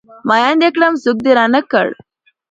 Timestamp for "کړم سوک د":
0.75-1.27